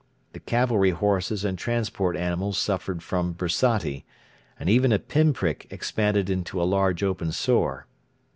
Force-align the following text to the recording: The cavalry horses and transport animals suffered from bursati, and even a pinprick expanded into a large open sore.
The 0.33 0.39
cavalry 0.39 0.89
horses 0.89 1.45
and 1.45 1.59
transport 1.59 2.17
animals 2.17 2.57
suffered 2.57 3.03
from 3.03 3.35
bursati, 3.35 4.03
and 4.59 4.67
even 4.67 4.91
a 4.91 4.97
pinprick 4.97 5.67
expanded 5.69 6.27
into 6.27 6.59
a 6.59 6.63
large 6.65 7.03
open 7.03 7.31
sore. 7.31 7.85